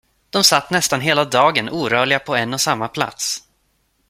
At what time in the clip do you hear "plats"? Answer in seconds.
2.87-3.43